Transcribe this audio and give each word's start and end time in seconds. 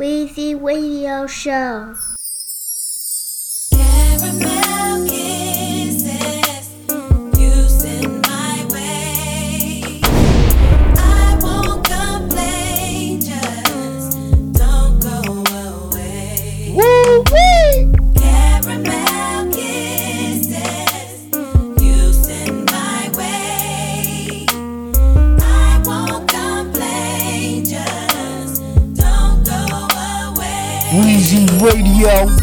Weezy 0.00 0.54
Radio 0.54 1.26
Show. 1.26 2.19
Radio. 31.60 32.39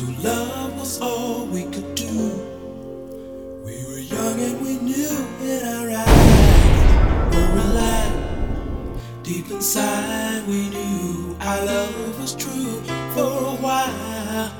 To 0.00 0.06
love 0.22 0.78
was 0.78 0.98
all 1.02 1.44
we 1.44 1.64
could 1.64 1.94
do. 1.94 2.08
We 3.66 3.84
were 3.84 3.98
young 3.98 4.40
and 4.40 4.58
we 4.62 4.78
knew 4.78 5.26
in 5.42 5.62
our 5.62 5.90
eyes 5.90 7.34
were 7.34 7.58
alive. 7.68 8.14
Deep 9.22 9.50
inside, 9.50 10.46
we 10.48 10.70
knew 10.70 11.36
our 11.42 11.62
love 11.66 12.18
was 12.18 12.34
true 12.34 12.80
for 13.12 13.28
a 13.28 13.56
while. 13.60 14.50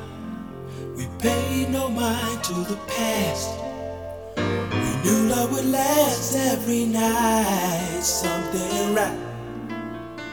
We 0.94 1.08
paid 1.18 1.70
no 1.70 1.88
mind 1.88 2.44
to 2.44 2.52
the 2.52 2.76
past. 2.86 3.48
We 4.36 4.90
knew 5.02 5.28
love 5.30 5.52
would 5.52 5.64
last 5.64 6.36
every 6.36 6.84
night. 6.84 8.02
Something 8.02 8.94
right 8.94 9.18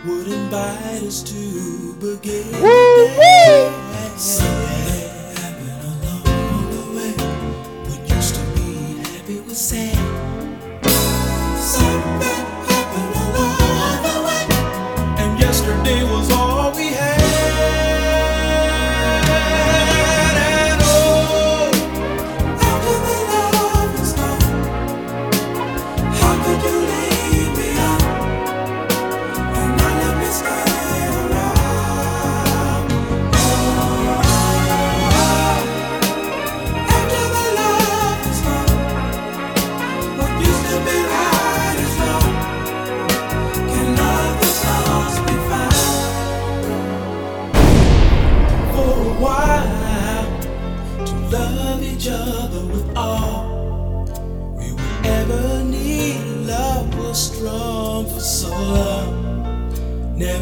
would 0.05 0.27
invite 0.27 1.03
us 1.03 1.23
to 1.23 1.93
begin. 1.93 2.61
Woo-wee! 2.61 4.76
você. 9.57 9.96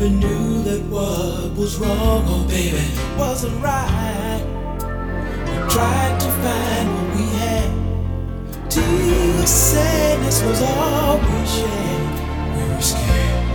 never 0.09 0.27
knew 0.27 0.63
that 0.63 0.81
what 0.89 1.51
was 1.57 1.77
wrong, 1.77 2.23
oh 2.27 2.45
baby, 2.47 2.83
wasn't 3.17 3.63
right. 3.63 4.41
We 5.47 5.55
tried 5.69 6.19
to 6.19 6.29
find 6.43 6.89
what 6.95 7.15
we 7.15 7.23
had. 7.39 7.69
Deep 8.69 9.47
sadness 9.47 10.43
was 10.43 10.61
all 10.61 11.17
we 11.17 11.45
shared. 11.45 12.13
We 12.55 12.75
were 12.75 12.81
scared 12.81 13.45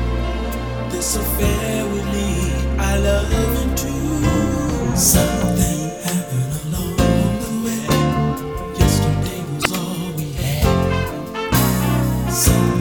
this 0.90 1.16
affair 1.16 1.86
would 1.86 2.06
lead 2.06 2.80
our 2.80 2.98
love 2.98 3.32
into 3.62 4.96
something. 4.96 5.78
Yesterday 8.78 9.42
was 9.54 9.72
all 9.72 10.12
we 10.16 10.32
had. 10.32 10.90
Something 12.30 12.79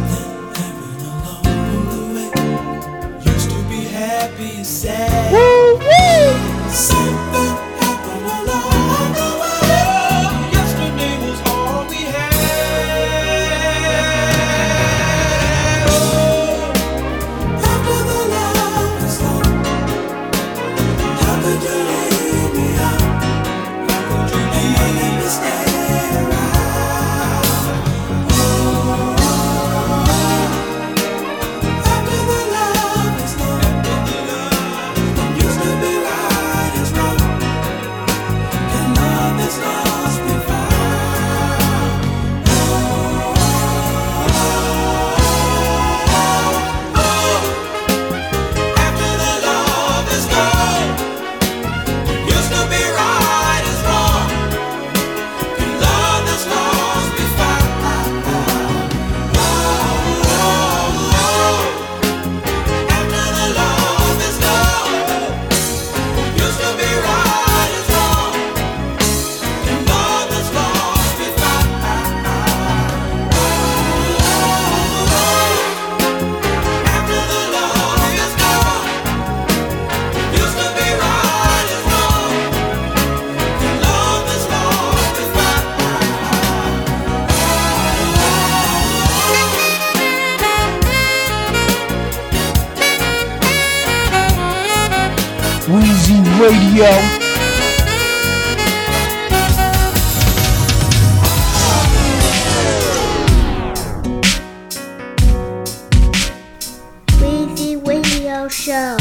Radio 108.39 108.47
Show. 108.47 108.97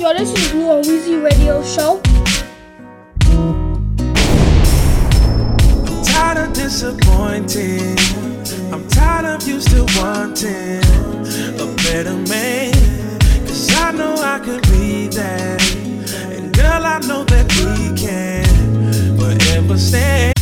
Yo, 0.00 0.12
this 0.12 0.32
is 0.32 0.54
Lou 0.54 0.70
on 0.70 0.82
Weezy 0.82 1.22
Radio 1.22 1.62
Show. 1.62 2.00
I'm 5.86 6.02
tired 6.02 6.48
of 6.48 6.52
disappointing. 6.52 7.96
I'm 8.72 8.88
tired 8.88 9.24
of 9.24 9.46
you 9.46 9.60
still 9.60 9.86
wanting 9.98 10.82
a 11.60 11.74
better 11.84 12.16
man. 12.28 12.72
Cause 13.46 13.72
I 13.76 13.92
know 13.92 14.16
I 14.16 14.40
could 14.40 14.62
be 14.62 15.06
that. 15.08 15.62
And 16.32 16.52
girl, 16.52 16.84
I 16.84 16.98
know 17.06 17.22
that 17.22 17.46
we 17.60 17.96
can 17.96 19.16
forever 19.16 19.78
stay. 19.78 20.32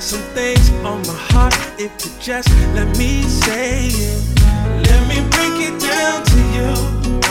got 0.00 0.06
some 0.06 0.34
things 0.34 0.70
on 0.82 1.02
my 1.06 1.18
heart. 1.30 1.54
If 1.78 1.92
you 2.04 2.10
just 2.20 2.48
let 2.74 2.88
me 2.96 3.22
say 3.22 3.88
it, 3.88 4.40
let 4.88 5.00
me 5.08 5.20
break 5.28 5.56
it 5.68 5.76
down 5.78 6.24
to 6.24 6.38
you. 6.56 6.70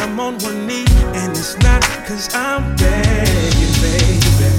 I'm 0.01 0.19
on 0.19 0.38
one 0.39 0.67
knee, 0.67 0.85
and 1.17 1.31
it's 1.31 1.57
not 1.65 1.81
cause 2.05 2.29
I'm 2.35 2.75
begging, 2.75 3.73
baby. 3.81 4.49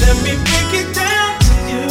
Let 0.00 0.16
me 0.24 0.32
break 0.48 0.70
it 0.80 0.90
down 0.94 1.32
to 1.48 1.54
you. 1.72 1.88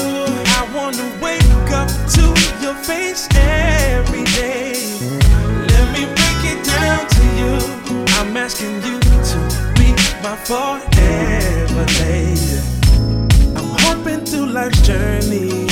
I 0.58 0.62
wanna 0.76 1.08
wake 1.22 1.70
up 1.80 1.90
to 2.16 2.24
your 2.64 2.76
face 2.90 3.28
every 3.36 4.26
day. 4.42 4.74
Let 5.74 5.86
me 5.94 6.04
break 6.18 6.42
it 6.54 6.62
down 6.66 7.02
to 7.16 7.24
you. 7.40 7.54
I'm 8.18 8.36
asking 8.36 8.76
you 8.88 8.98
to 9.30 9.40
be 9.78 9.94
my 10.26 10.36
forever 10.50 11.86
baby. 12.02 12.58
I'm 13.58 13.70
hoping 13.86 14.21
life's 14.52 14.82
journey, 14.82 15.68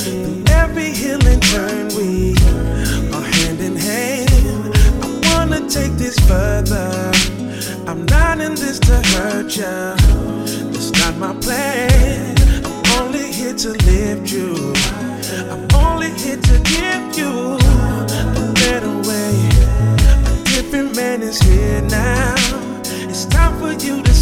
through 0.00 0.42
every 0.48 0.90
hill 0.90 1.24
and 1.24 1.40
turn, 1.40 1.86
we 1.94 2.34
are 3.14 3.22
hand 3.22 3.60
in 3.60 3.76
hand. 3.76 4.74
I 5.02 5.20
wanna 5.30 5.68
take 5.68 5.92
this 5.92 6.18
further. 6.26 7.12
I'm 7.86 8.04
not 8.06 8.40
in 8.40 8.56
this 8.56 8.80
to 8.80 8.96
hurt 9.12 9.56
ya. 9.56 9.94
That's 10.72 10.90
not 10.98 11.16
my 11.16 11.32
plan. 11.40 12.34
I'm 12.64 13.02
only 13.02 13.30
here 13.30 13.54
to 13.54 13.70
lift 13.70 14.32
you. 14.32 14.72
I'm 15.52 15.68
only 15.74 16.10
here 16.10 16.40
to 16.50 16.58
give 16.74 17.16
you 17.16 17.56
a 17.56 18.52
better 18.54 18.94
way. 19.08 19.34
A 20.26 20.44
different 20.44 20.96
man 20.96 21.22
is 21.22 21.38
here 21.38 21.82
now. 21.82 22.34
It's 23.08 23.26
time 23.26 23.56
for 23.60 23.72
you 23.72 24.02
to 24.02 24.13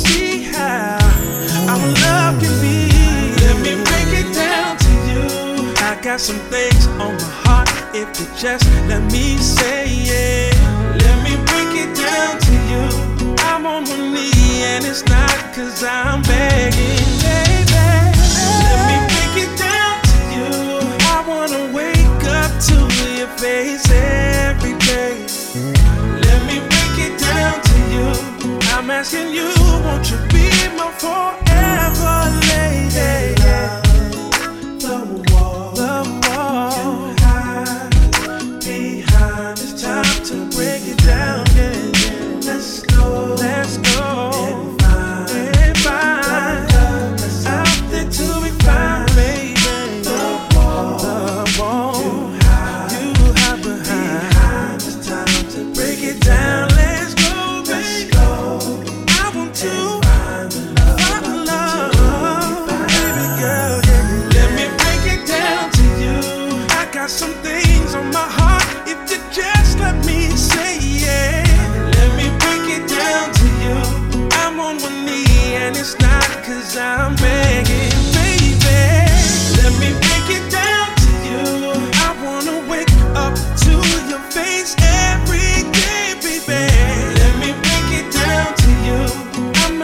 got 6.13 6.21
some 6.21 6.45
things 6.53 6.87
on 7.01 7.15
my 7.17 7.33
heart. 7.45 7.69
If 7.95 8.09
you 8.21 8.27
just 8.37 8.67
let 8.87 9.03
me 9.11 9.39
say 9.39 9.87
it, 9.89 10.55
let 11.01 11.17
me 11.25 11.35
break 11.49 11.73
it 11.85 11.91
down 11.97 12.33
to 12.47 12.55
you. 12.71 12.85
I'm 13.49 13.65
on 13.65 13.89
one 13.89 14.13
knee 14.13 14.61
and 14.73 14.85
it's 14.85 15.03
not 15.07 15.33
cause 15.55 15.83
I'm 15.83 16.21
begging, 16.21 17.09
baby. 17.25 17.89
Let 18.69 18.81
me 18.91 18.97
break 19.13 19.37
it 19.45 19.53
down 19.57 19.95
to 20.11 20.19
you. 20.37 20.51
I 21.15 21.25
wanna 21.27 21.73
wake 21.73 22.25
up 22.41 22.53
to 22.69 22.77
your 23.17 23.33
face 23.41 23.89
every 23.91 24.77
day. 24.93 25.15
Let 26.27 26.41
me 26.49 26.57
break 26.73 26.97
it 27.09 27.15
down 27.25 27.57
to 27.71 27.79
you. 27.95 28.09
I'm 28.75 28.91
asking 28.91 29.31
you, 29.33 29.49
won't 29.85 30.11
you 30.11 30.19
be 30.29 30.45
my 30.77 30.93
forever 31.01 32.17
lady? 32.53 33.42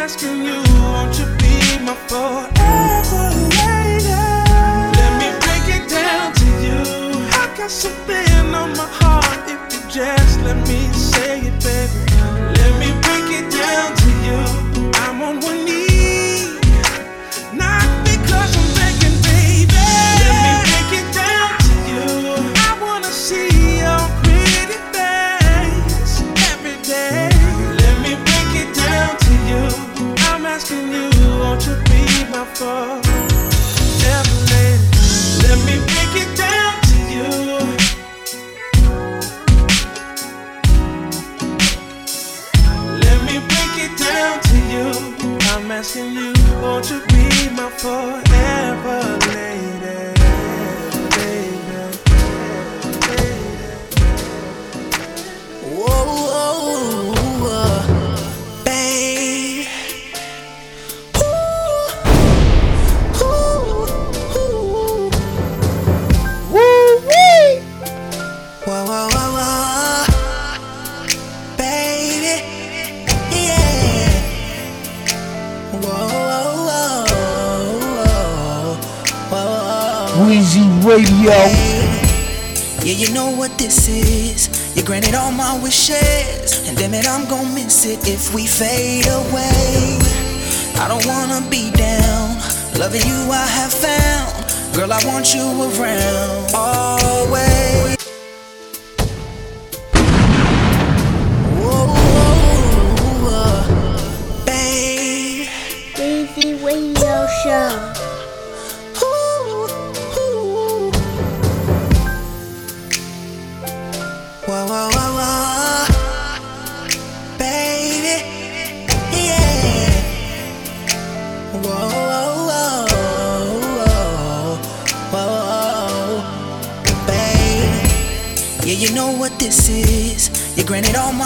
Asking 0.09 0.43
you, 0.43 0.63
won't 0.81 1.19
you 1.19 1.27
be 1.37 1.85
my 1.85 1.95
forever 2.09 2.58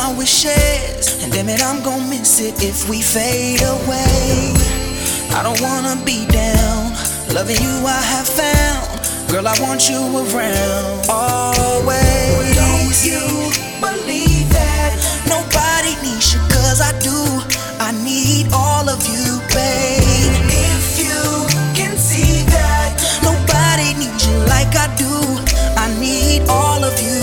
my 0.02 0.18
wishes, 0.18 1.22
and 1.22 1.32
damn 1.32 1.48
it, 1.48 1.62
I'm 1.62 1.82
gonna 1.82 2.08
miss 2.08 2.40
it 2.40 2.62
if 2.62 2.88
we 2.88 3.00
fade 3.00 3.62
away. 3.62 4.52
I 5.30 5.42
don't 5.46 5.60
wanna 5.60 5.94
be 6.04 6.26
down. 6.26 6.92
Loving 7.32 7.60
you, 7.62 7.74
I 7.86 8.00
have 8.14 8.28
found. 8.28 8.82
Girl, 9.30 9.46
I 9.46 9.54
want 9.60 9.88
you 9.88 10.00
around 10.22 11.06
always. 11.08 12.50
Don't 12.62 12.98
you 13.10 13.22
believe 13.78 14.46
that 14.50 14.92
nobody 15.34 15.94
needs 16.02 16.34
you? 16.34 16.40
Cause 16.50 16.80
I 16.80 16.92
do. 16.98 17.18
I 17.78 17.92
need 18.02 18.50
all 18.52 18.88
of 18.88 19.00
you, 19.06 19.38
babe. 19.54 20.02
If 20.74 20.98
you 20.98 21.22
can 21.78 21.94
see 21.96 22.42
that 22.50 22.90
nobody 23.22 23.94
needs 24.00 24.26
you 24.26 24.36
like 24.50 24.74
I 24.74 24.88
do, 24.98 25.14
I 25.78 25.86
need 26.00 26.42
all 26.48 26.82
of 26.82 26.96
you, 27.06 27.20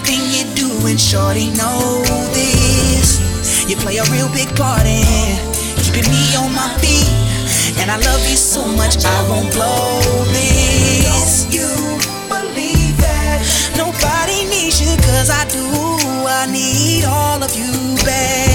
everything 0.00 0.20
you 0.32 0.54
do 0.54 0.86
and 0.86 1.00
shorty 1.00 1.50
know 1.50 2.02
this. 2.32 3.20
You 3.68 3.76
play 3.76 3.98
a 3.98 4.04
real 4.04 4.28
big 4.32 4.48
part 4.56 4.86
in 4.86 5.36
keeping 5.82 6.08
me 6.10 6.36
on 6.36 6.52
my 6.54 6.72
feet. 6.80 7.08
And 7.78 7.90
I 7.90 7.96
love 7.96 8.20
you 8.28 8.36
so 8.36 8.66
much, 8.66 9.04
I 9.04 9.28
won't 9.28 9.52
blow 9.52 10.00
this. 10.32 11.44
Don't 11.44 11.54
you 11.54 11.68
believe 12.28 12.96
that? 12.98 13.42
Nobody 13.76 14.48
needs 14.48 14.80
you, 14.80 14.96
cause 14.96 15.30
I 15.30 15.44
do. 15.48 15.66
I 16.26 16.46
need 16.46 17.04
all 17.04 17.42
of 17.42 17.54
you 17.56 17.96
back. 18.04 18.49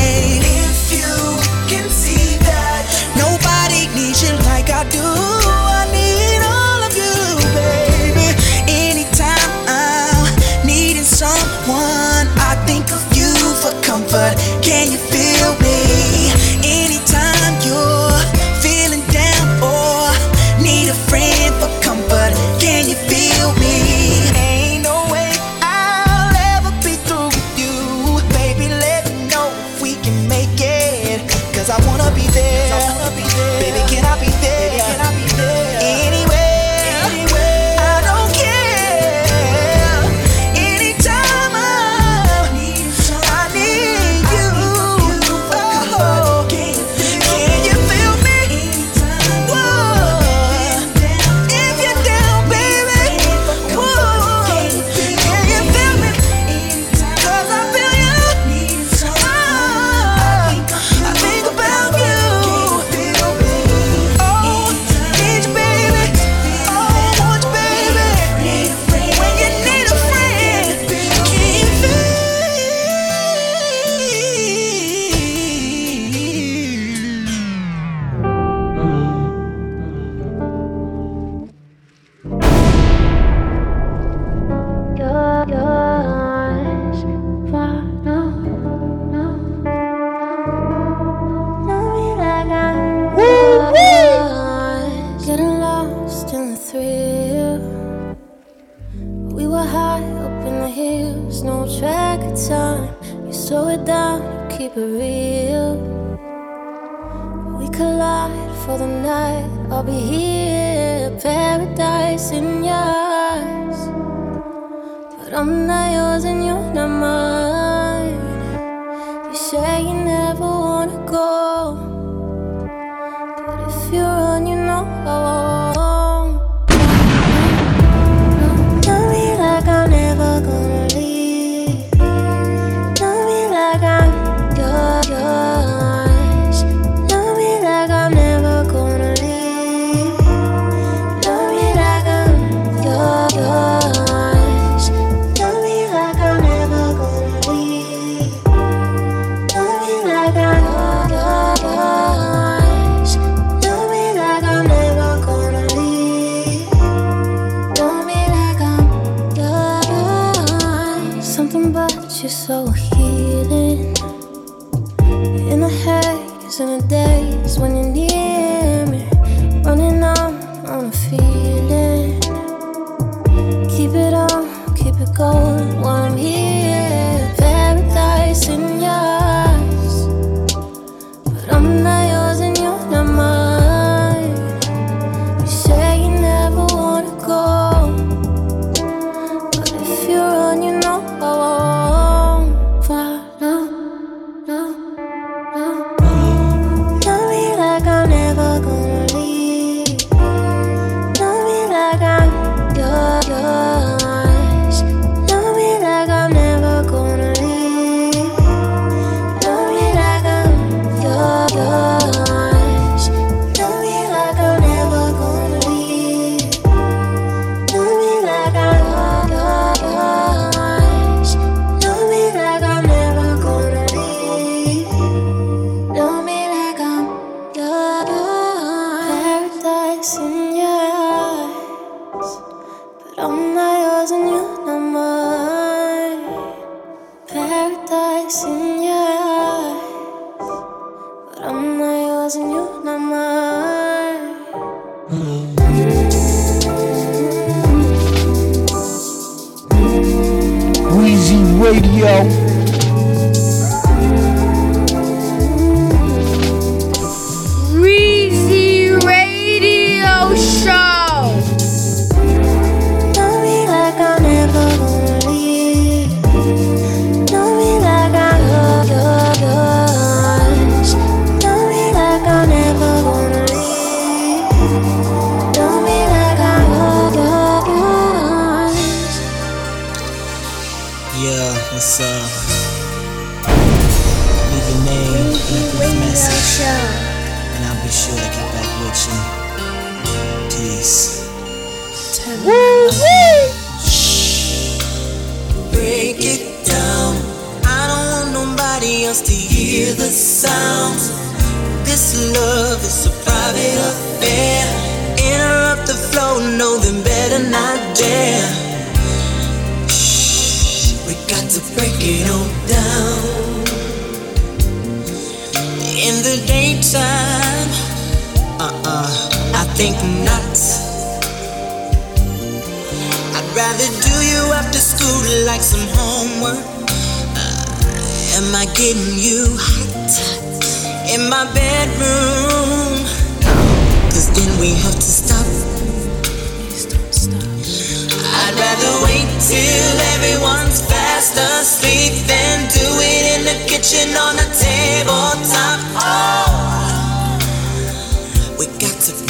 cartas. 237.65 238.35
assim. 238.43 238.74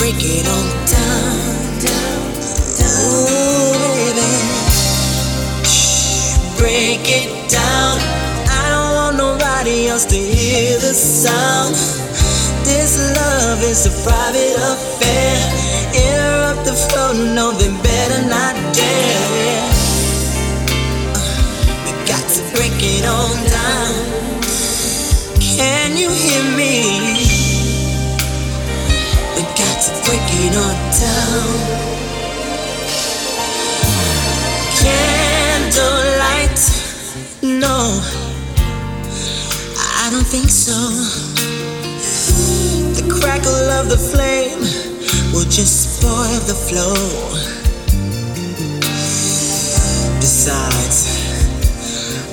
Break 0.06 0.24
it 0.24 0.46
on 0.46 0.65
down. 0.86 1.36
Ooh, 3.02 3.74
baby. 3.82 4.30
Shh, 5.65 6.38
break 6.60 7.02
it 7.10 7.50
down. 7.50 7.98
I 8.46 8.70
don't 8.70 8.94
want 8.94 9.18
nobody 9.18 9.88
else 9.88 10.06
to 10.06 10.15
hear 10.15 10.78
the 10.78 10.94
sound. 10.94 11.74
This 12.63 12.94
love 13.18 13.63
is 13.63 13.88
a 13.88 13.94
private 14.08 14.58
affair. 14.74 15.38
Interrupt 15.98 16.65
the 16.65 16.76
flow, 16.86 17.13
no, 17.34 17.52
they 17.54 17.72
better 17.82 18.22
not 18.30 18.54
dare. 18.76 19.65
We 21.84 21.91
got 22.06 22.26
to 22.36 22.41
break 22.54 22.78
it 22.78 23.06
on 23.06 23.34
down. 23.58 23.94
Can 25.41 25.98
you 25.98 26.12
hear 26.12 26.44
me? 26.56 27.35
We 29.86 29.91
got 29.91 30.04
to 30.04 30.10
break 30.10 30.30
it 30.34 30.56
on 30.58 30.76
down. 31.00 31.50
Candlelight, 34.82 36.60
no, 37.43 38.02
I 39.78 40.10
don't 40.12 40.26
think 40.26 40.50
so. 40.50 40.89
The 42.95 43.06
crackle 43.13 43.69
of 43.80 43.89
the 43.89 43.98
flame 43.98 44.62
will 45.34 45.50
just 45.50 46.00
spoil 46.00 46.39
the 46.48 46.56
flow. 46.56 46.95
Besides, 50.19 50.98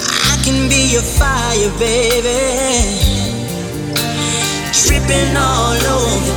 I 0.00 0.42
can 0.42 0.68
be 0.70 0.92
your 0.92 1.02
fire, 1.02 1.70
baby. 1.78 3.12
Dripping 4.72 5.36
all 5.36 5.74
over 5.74 6.32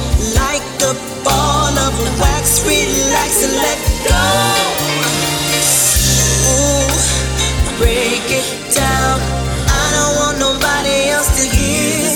like 0.55 0.81
a 0.83 0.93
ball 1.23 1.75
of 1.87 1.93
wax. 2.19 2.63
Relax 2.63 3.43
and 3.43 3.55
let 3.65 3.79
go. 4.07 4.25
Ooh, 6.51 6.87
break 7.79 8.25
it 8.39 8.47
down. 8.73 9.19
I 9.67 9.85
don't 9.95 10.15
want 10.21 10.37
nobody 10.39 11.09
else 11.09 11.29
to 11.39 11.43
hear 11.55 12.09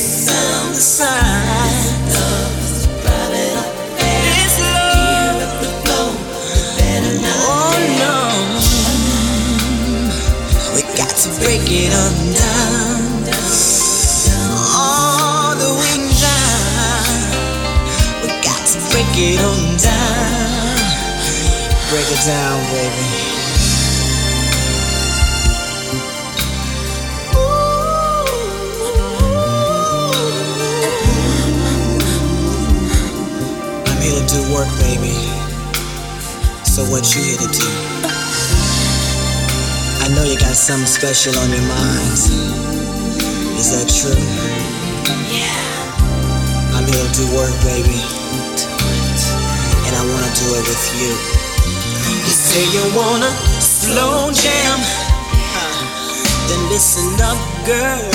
the 0.73 0.81
sign. 0.81 1.38
It 22.19 22.25
down, 22.25 22.59
baby. 22.71 23.07
I'm 33.85 34.01
here 34.01 34.19
to 34.19 34.25
do 34.27 34.53
work, 34.53 34.67
baby. 34.79 35.15
So 36.63 36.83
what 36.85 37.03
you 37.15 37.21
here 37.23 37.37
to 37.37 37.47
do? 37.47 37.69
I 40.01 40.07
know 40.15 40.23
you 40.23 40.37
got 40.39 40.55
something 40.55 40.87
special 40.87 41.37
on 41.39 41.49
your 41.49 41.61
minds. 41.67 42.29
Is 43.59 43.71
that 43.71 43.87
true? 43.89 44.23
Yeah. 45.29 46.75
I'm 46.75 46.85
here 46.85 47.05
to 47.05 47.13
do 47.13 47.25
work, 47.35 47.53
baby. 47.63 48.01
And 49.85 49.95
I 49.95 50.03
wanna 50.05 50.31
do 50.35 50.55
it 50.55 50.67
with 50.67 51.01
you. 51.01 51.38
Say 52.49 52.65
you 52.73 52.81
wanna 52.97 53.29
slow 53.61 54.31
jam. 54.33 54.79
Then 56.47 56.61
listen 56.73 57.13
up, 57.21 57.37
girl. 57.63 58.09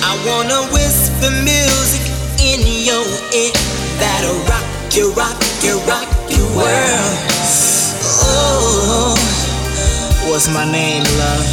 I 0.00 0.12
wanna 0.24 0.64
whisper 0.72 1.30
music 1.44 2.00
in 2.40 2.60
your 2.88 3.04
ear 3.36 3.52
that'll 4.00 4.40
rock 4.48 4.64
you, 4.96 5.12
rock 5.12 5.36
you, 5.60 5.76
rock 5.84 6.08
your 6.30 6.48
world. 6.56 7.18
Oh, 8.24 9.14
what's 10.30 10.48
my 10.48 10.64
name, 10.64 11.04
love? 11.20 11.46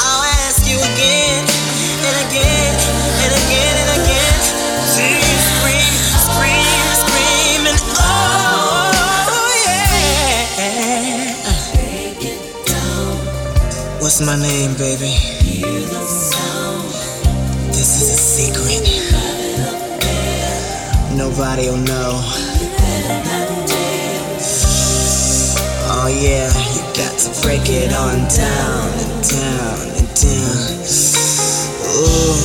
I'll 0.00 0.24
ask 0.48 0.64
you 0.64 0.78
again 0.80 1.44
and 2.08 2.16
again 2.24 2.72
and 3.20 3.32
again 3.36 3.74
and 3.82 4.00
again. 4.00 5.23
What's 14.14 14.26
my 14.26 14.38
name, 14.40 14.74
baby? 14.74 15.10
This 17.74 17.90
is 17.98 18.14
a 18.14 18.16
secret. 18.16 18.86
Nobody'll 21.18 21.78
know. 21.78 22.22
Oh 25.90 26.06
yeah, 26.06 26.46
you 26.46 26.82
got 26.94 27.18
to 27.18 27.30
break 27.42 27.66
it 27.66 27.92
on 27.92 28.28
down 28.30 28.86
and 29.02 29.18
down 29.26 29.82
and 29.98 30.06
down. 30.14 30.62
Ooh, 31.98 32.38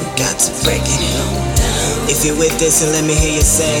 we 0.00 0.10
got 0.18 0.34
to 0.42 0.50
break 0.64 0.82
it. 0.82 1.02
If 2.10 2.24
you're 2.26 2.36
with 2.36 2.58
this, 2.58 2.82
and 2.82 2.90
let 2.90 3.04
me 3.04 3.14
hear 3.14 3.34
you 3.34 3.42
say. 3.42 3.80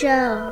这 0.00 0.47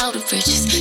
out 0.00 0.16
of 0.16 0.26
bridges. 0.30 0.79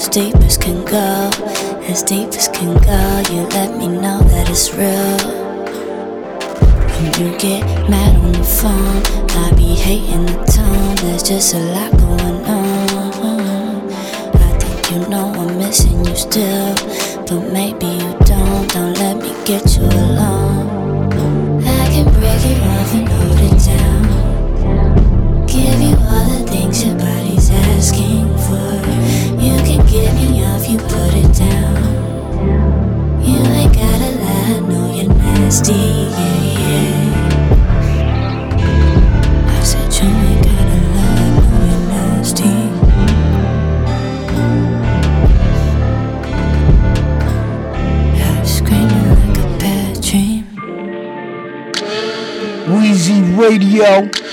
as 0.00 0.08
deep 0.08 0.34
as 0.36 0.56
can 0.56 0.82
go, 0.86 1.30
as 1.92 2.02
deep 2.02 2.28
as 2.28 2.48
can 2.48 2.72
go. 2.90 3.22
You 3.30 3.42
let 3.48 3.76
me 3.76 3.86
know 3.86 4.22
that 4.32 4.48
it's 4.48 4.72
real. 4.72 5.18
When 6.96 7.12
you 7.20 7.36
get 7.38 7.60
mad 7.90 8.16
on 8.16 8.32
the 8.32 8.42
phone, 8.42 9.02
I 9.36 9.52
be 9.54 9.74
hating 9.74 10.24
the 10.24 10.38
tone. 10.56 10.94
There's 11.04 11.22
just 11.22 11.54
a 11.54 11.58
lot 11.74 11.92
going 11.98 12.40
on. 12.46 13.92
I 14.46 14.58
think 14.58 14.90
you 14.90 15.00
know 15.10 15.34
I'm 15.34 15.58
missing 15.58 16.02
you 16.06 16.16
still, 16.16 16.74
but 17.28 17.52
maybe 17.52 17.86
you 18.00 18.16
don't. 18.24 18.72
Don't 18.72 18.94
let 18.96 19.16
me 19.18 19.32
get 19.44 19.76
you 19.76 19.82
alone. 19.82 21.60
I 21.62 21.86
can 21.92 22.06
break 22.16 22.42
it 22.52 22.60
off 22.72 22.94
and 22.94 23.06
hold 23.06 23.40
it 23.48 23.58
down. 23.68 24.02
Give 25.46 25.80
you 25.88 25.96
all 26.08 26.24
the 26.32 26.40
things 26.50 26.84
your 26.86 26.96
body's 26.96 27.50
asking 27.50 28.19
you 30.70 30.78
put 30.78 31.14
it 31.14 31.32
down. 31.34 31.82
You 33.24 33.38
ain't 33.58 33.74
gotta 33.74 34.10
lie, 34.22 34.60
no, 34.68 34.94
you're 34.94 35.12
nasty, 35.12 35.72
yeah, 35.72 36.42
yeah. 36.60 37.26
I 39.48 39.50
said 39.64 39.92
you 39.98 40.06
ain't 40.08 40.44
gotta 40.44 40.78
lie, 40.94 41.30
you're 41.66 41.84
nasty. 41.90 42.54
I 48.22 48.24
screaming 48.44 49.08
like 49.18 49.38
a 49.38 49.46
bad 49.58 49.94
dream. 50.00 50.44
Radio. 53.36 54.29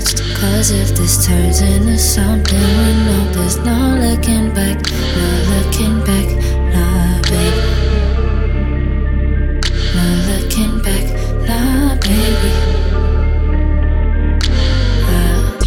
Cause 0.00 0.70
if 0.70 0.96
this 0.96 1.26
turns 1.26 1.60
into 1.60 1.98
something, 1.98 2.58
we 2.58 2.92
know 3.04 3.32
there's 3.32 3.58
no 3.58 3.98
looking 4.00 4.48
back, 4.54 4.80
no 5.16 5.28
looking 5.52 6.00
back, 6.08 6.26
nah, 6.72 7.20
baby. 7.28 7.60
No 9.94 10.06
looking 10.28 10.80
back, 10.80 11.04
nah, 11.46 11.94
baby. 12.00 12.52
Uh, 15.04 15.58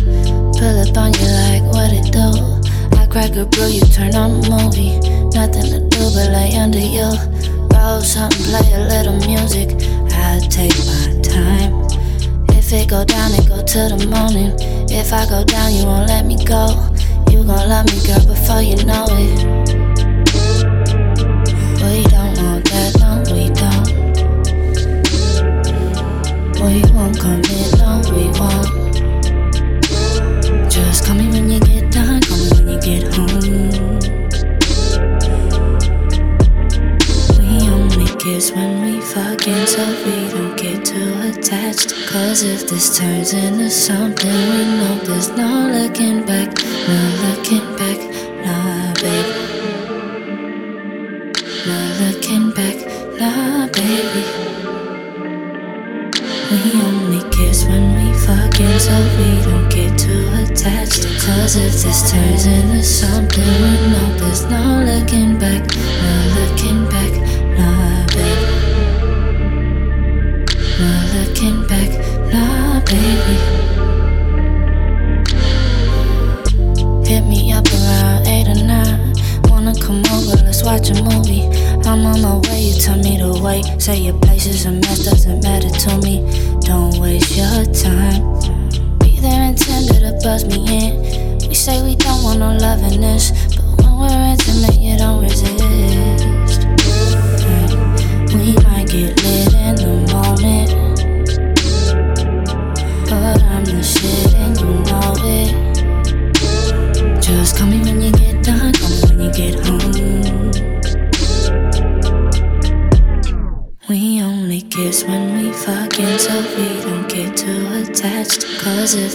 pull 0.58 0.82
up 0.82 0.98
on 0.98 1.14
you 1.14 1.30
like 1.30 1.64
what 1.72 1.94
it 1.94 2.12
do. 2.12 2.98
I 2.98 3.06
crack 3.06 3.36
a 3.36 3.46
brew, 3.46 3.68
you 3.68 3.82
turn 3.82 4.16
on 4.16 4.42
the 4.42 4.50
movie. 4.50 4.98
Nothing 5.38 5.70
to 5.74 5.80
do 5.90 6.04
but 6.16 6.32
lay 6.32 6.58
under 6.58 6.80
you. 6.80 7.10
Roll 7.72 8.02
something, 8.02 8.44
play 8.46 8.74
a 8.74 8.88
little 8.88 9.20
music. 9.28 9.70
I 10.12 10.40
take 10.50 10.76
my 10.86 11.22
time. 11.22 11.83
If 12.74 12.86
it 12.86 12.90
go 12.90 13.06
down, 13.06 13.32
it 13.34 13.48
go 13.48 13.62
to 13.62 13.96
the 13.96 14.08
morning. 14.10 14.52
If 14.90 15.14
I 15.14 15.30
go 15.30 15.44
down, 15.44 15.76
you 15.76 15.86
won't 15.86 16.08
let 16.08 16.26
me 16.26 16.44
go. 16.44 16.90
You 17.30 17.44
gon' 17.44 17.70
love 17.70 17.86
me, 17.86 18.02
girl, 18.02 18.26
before 18.26 18.64
you 18.64 18.84
know 18.84 19.06
it. 19.12 19.46
We 21.78 22.02
don't 22.10 22.34
want 22.42 22.66
that, 22.74 22.98
no, 22.98 23.22
we 23.30 23.54
don't. 23.54 23.94
We 26.58 26.82
won't 26.96 27.20
commit, 27.20 27.78
no, 27.78 28.02
we 28.10 28.26
won't. 28.40 28.73
Fucking, 39.14 39.66
so 39.68 39.86
we 40.06 40.28
don't 40.30 40.58
get 40.58 40.84
too 40.84 41.14
attached. 41.22 41.94
Cause 42.08 42.42
if 42.42 42.68
this 42.68 42.98
turns 42.98 43.34
into 43.34 43.70
something, 43.70 44.32
we 44.52 44.66
know 44.80 44.98
there's 45.04 45.30
no 45.30 45.70
looking 45.72 46.26
back, 46.26 46.50
no 46.88 47.00
looking 47.24 47.66
back, 47.78 48.03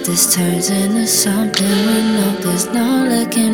this 0.08 0.34
turns 0.34 0.70
into 0.70 1.06
something, 1.06 1.68
we 1.68 2.00
know 2.14 2.32
there's 2.40 2.66
no 2.72 3.04
looking 3.10 3.47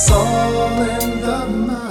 It's 0.00 0.12
all 0.12 0.80
in 0.80 1.20
the 1.22 1.38
mind. 1.66 1.90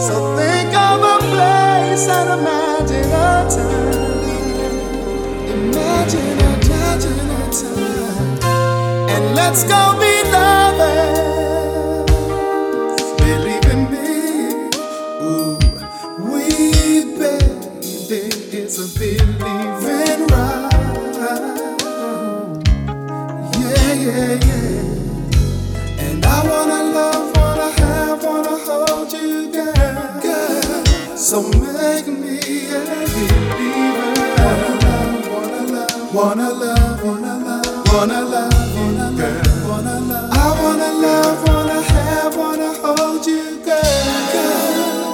So 0.00 0.14
think 0.36 0.74
of 0.74 1.00
a 1.00 1.18
place 1.30 2.08
and 2.08 2.28
imagine 2.40 3.12
a 3.12 3.46
time. 3.54 4.74
Imagine 5.46 6.40
a 6.40 7.40
time. 7.62 8.38
And 9.08 9.24
let's 9.36 9.62
go 9.62 9.94
be 10.00 10.14
lovers. 10.32 12.02
Believe 13.22 13.66
in 13.74 13.80
me. 13.92 14.10
Ooh, 15.22 15.56
we 16.32 16.42
baby 18.08 18.58
is 18.58 18.76
a 18.80 18.86
So 31.32 31.40
make 31.40 32.06
me 32.08 32.36
a 32.68 32.80
believer. 32.84 34.10
Wanna 36.12 36.50
love, 36.52 36.52
wanna 36.52 36.52
love, 36.68 37.02
wanna 37.02 37.34
love, 37.40 37.86
wanna 37.90 38.20
love, 38.20 38.76
wanna 38.76 39.10
love, 39.10 39.16
girl. 39.16 39.68
wanna 39.70 39.96
love. 40.00 40.30
I 40.30 40.34
wanna 40.62 40.90
love, 40.92 41.48
wanna 41.48 41.80
have, 41.80 42.36
wanna 42.36 42.70
hold 42.84 43.24
you, 43.26 43.44
girl. 43.64 44.12
girl. 44.34 45.06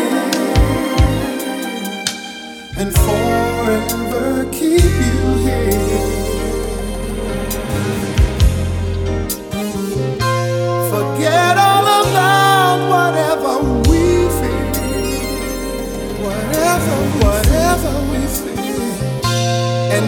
and 2.78 2.94
forever. 2.94 4.01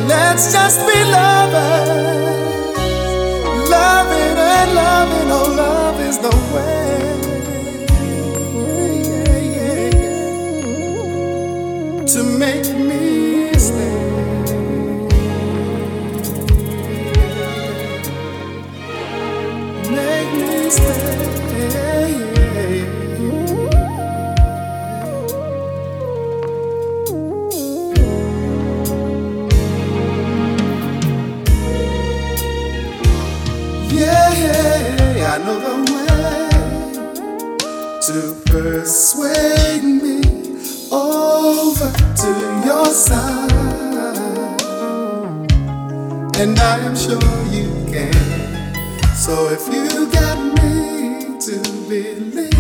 Let's 0.09 0.53
just 0.53 0.81
be 0.87 0.99
lovers, 1.05 2.79
loving 3.71 4.37
and 4.39 4.75
loving. 4.75 5.31
Oh, 5.31 5.55
love 5.57 6.01
is 6.01 6.19
the 6.19 6.35
way. 6.55 6.74
I 35.35 35.39
know 35.39 35.59
the 35.59 35.75
way 35.91 36.47
to 38.07 38.19
persuade 38.53 39.83
me 39.83 40.21
over 40.93 41.91
to 42.23 42.31
your 42.65 42.87
side, 42.87 43.51
and 46.39 46.57
I 46.57 46.79
am 46.87 46.95
sure 46.95 47.19
you 47.51 47.69
can. 47.91 48.15
So 49.17 49.49
if 49.51 49.67
you 49.75 50.07
got 50.13 50.39
me 50.39 51.41
to 51.41 51.61
believe 51.89 52.55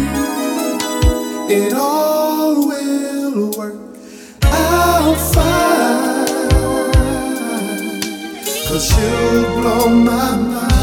it 1.49 1.75
all 1.75 2.66
will 2.66 3.53
work 3.57 3.77
out 4.43 5.16
fine, 5.33 6.27
cause 8.66 8.91
you'll 8.99 9.61
blow 9.61 9.89
my 9.91 10.37
mind. 10.37 10.74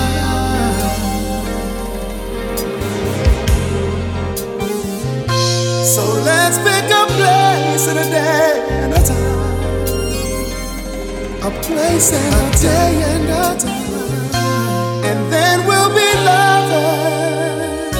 And 7.91 7.99
a 7.99 8.03
day 8.09 8.65
and 8.83 8.93
a 8.93 9.03
time. 9.03 9.19
A 11.43 11.51
place 11.61 12.13
and 12.13 12.35
a 12.35 12.51
day 12.57 13.03
and 13.11 13.29
a 13.29 13.55
time. 13.59 14.31
And 15.03 15.19
then 15.33 15.65
we'll 15.67 15.89
be 15.89 16.09
lovers. 16.29 17.95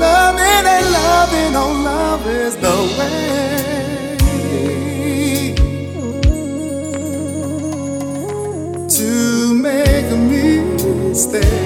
Loving 0.00 0.66
and 0.76 0.86
loving, 1.00 1.56
oh, 1.56 1.72
love 1.84 2.26
is 2.26 2.56
the 2.56 2.76
way 2.98 3.16
to 8.88 9.08
make 9.54 10.10
me 10.30 10.44
stay. 11.12 11.65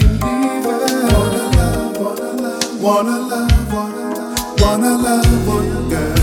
wanna 2.81 3.19
love, 3.19 3.73
wanna 3.73 4.15
love, 4.15 4.61
wanna 4.61 4.97
love, 4.97 5.47
wanna 5.47 5.89
girl. 5.89 6.15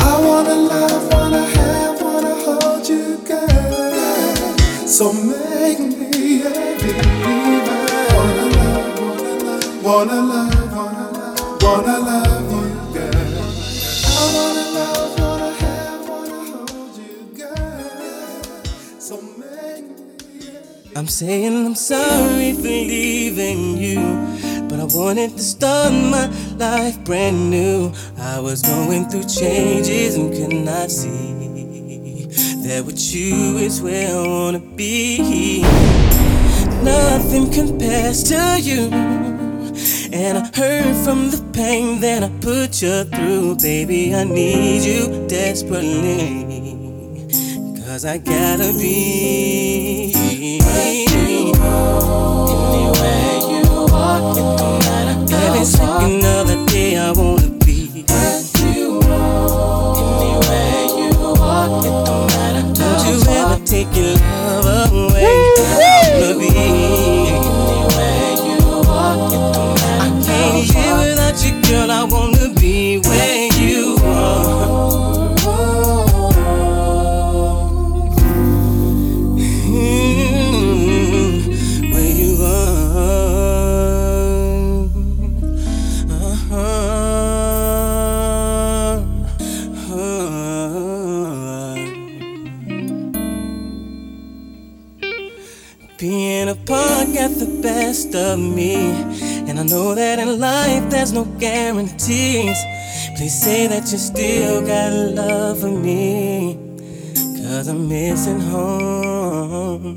I 0.00 0.20
wanna 0.20 0.54
love, 0.56 1.12
wanna 1.12 1.44
have, 1.44 2.00
wanna 2.02 2.34
hold 2.44 2.88
you, 2.88 3.18
girl. 3.26 4.86
So 4.86 5.12
make 5.12 5.78
me 5.78 6.42
a 6.42 6.50
believer. 6.80 7.80
Wanna 8.14 8.46
love, 8.56 9.82
wanna 9.82 10.20
love, 10.22 10.76
wanna 10.76 11.06
love, 11.12 11.62
wanna 11.62 11.98
love 11.98 12.52
you, 12.52 12.68
girl. 12.94 13.42
I 14.06 14.24
wanna 14.34 14.64
love, 14.78 15.18
wanna 15.20 15.50
have, 15.52 16.08
wanna 16.08 16.40
hold 16.50 16.96
you, 16.96 17.16
girl. 17.36 18.60
So 18.98 19.14
make 19.38 19.84
I'm 20.96 21.08
saying 21.08 21.66
I'm 21.66 21.74
sorry 21.74 22.52
for 22.54 22.62
leaving 22.62 23.76
you, 23.76 24.35
wanted 24.94 25.32
to 25.36 25.42
start 25.42 25.92
my 25.92 26.26
life 26.56 27.02
brand 27.04 27.50
new. 27.50 27.92
I 28.18 28.40
was 28.40 28.62
going 28.62 29.08
through 29.08 29.24
changes 29.24 30.16
and 30.16 30.32
could 30.32 30.52
not 30.52 30.90
see 30.90 32.26
that 32.66 32.84
with 32.84 33.14
you 33.14 33.58
is 33.58 33.80
where 33.80 34.16
I 34.16 34.26
wanna 34.26 34.60
be. 34.60 35.62
Nothing 36.82 37.50
compares 37.50 38.22
to 38.24 38.58
you. 38.60 38.90
And 40.12 40.38
I 40.38 40.50
heard 40.54 40.96
from 41.04 41.30
the 41.30 41.42
pain 41.52 42.00
that 42.00 42.22
I 42.22 42.28
put 42.40 42.82
you 42.82 43.04
through, 43.04 43.56
baby. 43.56 44.14
I 44.14 44.24
need 44.24 44.82
you 44.82 45.26
desperately. 45.26 46.44
Cause 47.86 48.04
I 48.04 48.18
gotta 48.18 48.72
be 48.78 50.12
anywhere 52.76 53.25
Every 54.38 55.64
second 55.64 56.24
of 56.24 56.48
the 56.48 56.56
day, 56.68 56.98
I 56.98 57.10
wanna 57.12 57.48
be 57.64 58.04
anywhere 58.04 58.42
you 60.98 61.16
walk, 61.40 61.84
it 61.84 61.96
don't 62.04 62.26
matter. 62.32 62.64
Don't 62.74 63.02
you 63.08 63.16
ever 63.32 63.58
take 63.64 63.90
your 63.96 64.14
love 64.62 64.92
away. 64.92 65.24
I 65.24 65.28
wanna 66.20 67.25
Being 95.98 96.50
apart 96.50 97.14
got 97.14 97.30
the 97.30 97.58
best 97.62 98.14
of 98.14 98.38
me. 98.38 98.74
And 99.48 99.58
I 99.58 99.62
know 99.62 99.94
that 99.94 100.18
in 100.18 100.38
life 100.38 100.90
there's 100.90 101.14
no 101.14 101.24
guarantees. 101.24 102.58
Please 103.16 103.40
say 103.40 103.66
that 103.66 103.90
you 103.90 103.96
still 103.96 104.60
got 104.60 104.92
love 104.92 105.60
for 105.60 105.70
me. 105.70 106.58
Cause 107.38 107.68
I'm 107.68 107.88
missing 107.88 108.40
home. 108.40 109.96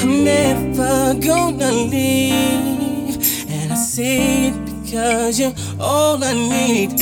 I'm 0.00 0.24
never 0.24 1.14
gonna 1.20 1.72
leave. 1.72 3.16
And 3.50 3.74
I 3.74 3.76
say 3.76 4.46
it 4.48 4.54
because 4.64 5.38
you're 5.38 5.54
all 5.78 6.24
I 6.24 6.32
need. 6.32 6.92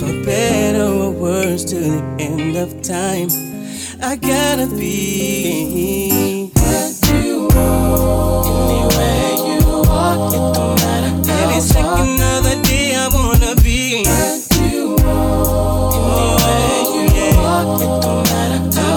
For 0.00 0.12
better 0.24 0.82
or 0.82 1.12
worse, 1.12 1.62
to 1.66 1.76
the 1.76 2.16
end 2.18 2.56
of 2.56 2.82
time. 2.82 3.28
I 4.02 4.16
gotta 4.16 4.66
be 4.66 6.33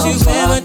you 0.08 0.18
ever 0.30 0.57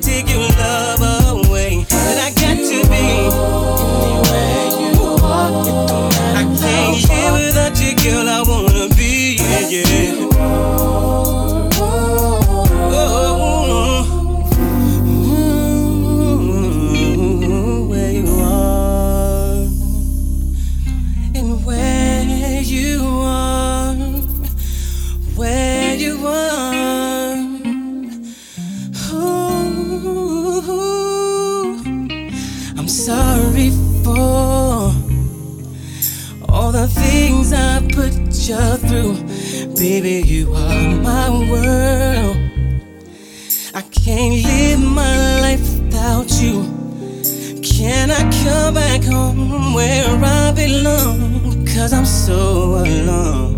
where 49.83 50.25
I 50.25 50.53
belong, 50.53 51.67
cause 51.67 51.93
I'm 51.93 52.07
so 52.07 52.41
alone. 52.85 53.55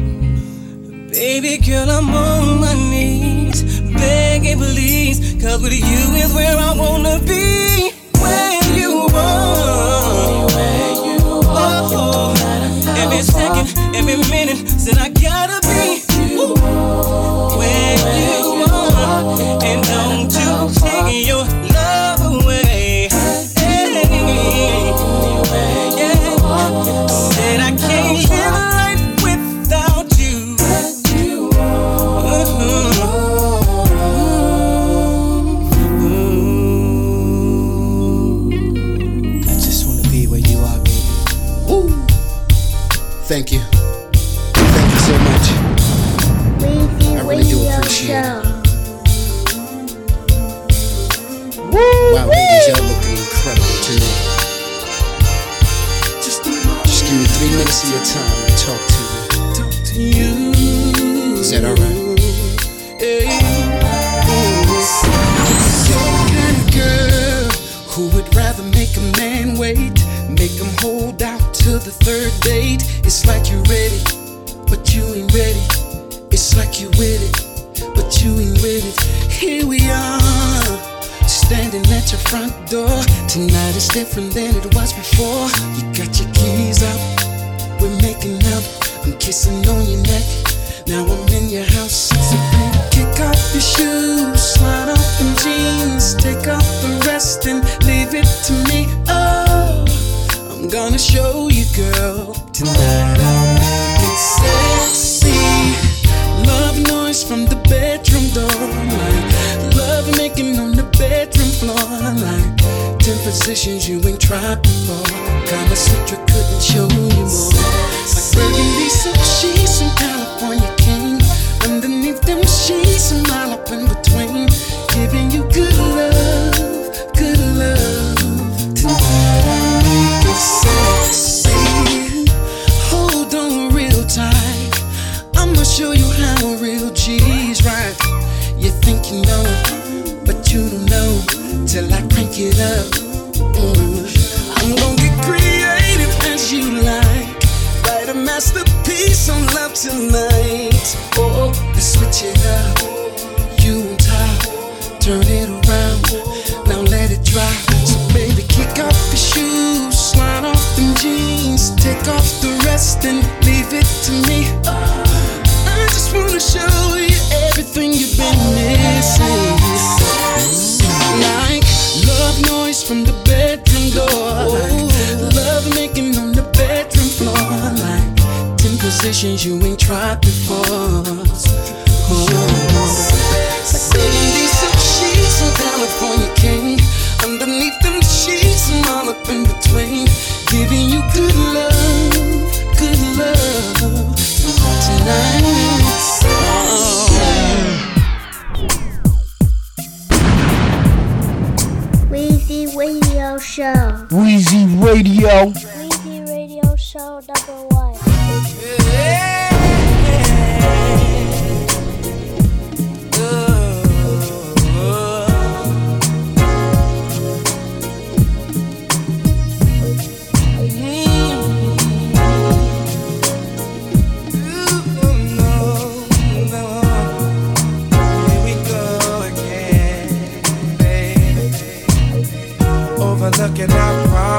Baby 1.10 1.58
girl, 1.58 1.90
I'm 1.90 2.08
on 2.14 2.60
my 2.60 2.74
knees, 2.90 3.58
begging 3.92 4.58
please, 4.58 5.18
cause 5.42 5.62
with 5.62 5.72
you 5.90 6.02
is 6.22 6.32
where 6.34 6.56
I 6.68 6.70
wanna 6.82 7.18
be. 7.28 7.43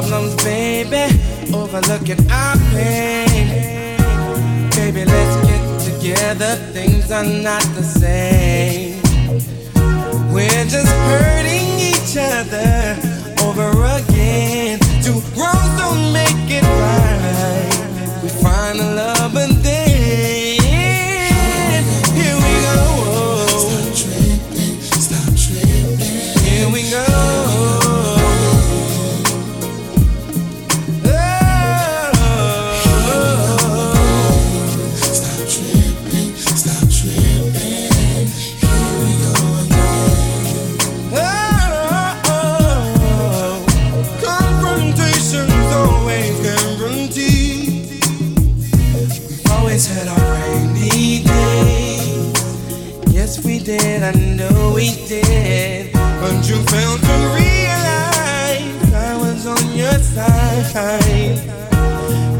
problems, 0.07 0.35
baby. 0.43 1.05
Overlooking 1.53 2.19
our 2.31 2.57
pain. 2.71 3.97
Baby, 4.71 5.05
let's 5.05 5.35
get 5.47 5.79
together. 5.81 6.55
Things 6.73 7.11
are 7.11 7.23
not 7.23 7.63
the 7.75 7.83
same. 7.83 9.01
We're 10.31 10.65
just 10.65 10.91
hurting 11.09 11.79
each 11.79 12.17
other 12.17 12.97
over 13.47 13.69
again. 13.97 14.79
Two 15.03 15.19
wrongs 15.37 15.71
don't 15.79 16.13
make 16.13 16.49
it 16.49 16.63
right. 16.63 18.21
We 18.21 18.29
find 18.29 18.79
the 18.79 18.95
love, 18.95 19.33
but 19.33 19.63
then. 19.63 19.84
we. 54.85 55.91
But 55.93 56.47
you 56.47 56.57
failed 56.65 57.01
to 57.01 57.15
realize 57.33 58.93
I 58.93 59.17
was 59.17 59.45
on 59.47 59.75
your 59.75 59.97
side. 59.99 61.37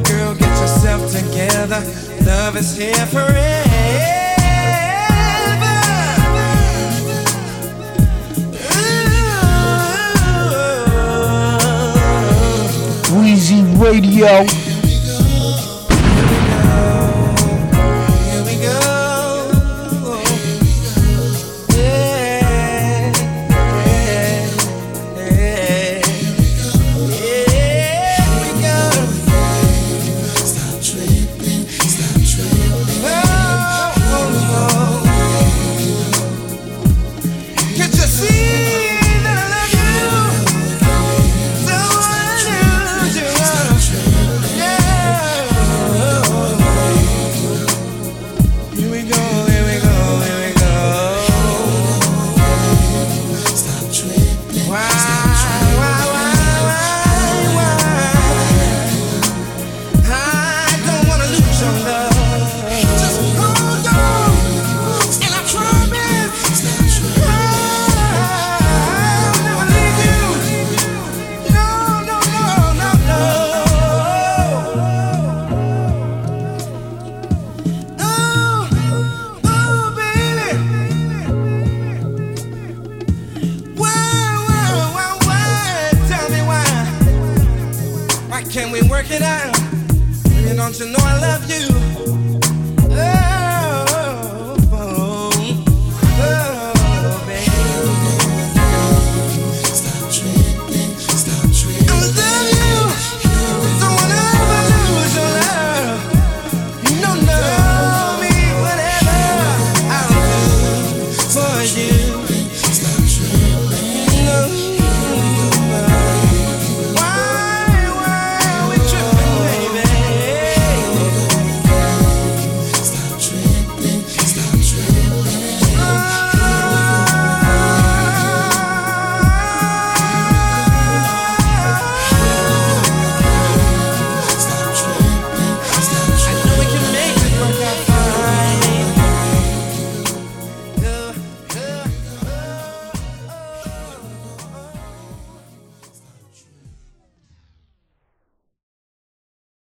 Girl, 0.06 0.36
get 0.36 0.50
yourself 0.62 1.12
together. 1.12 1.82
Love 2.26 2.58
is 2.58 2.78
here 2.78 2.94
forever. 3.08 3.36
Weezy 13.16 13.64
Radio. 13.80 14.65